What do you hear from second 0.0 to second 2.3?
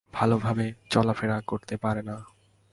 ভালোভাবে চলাফেরা করতে পারে না।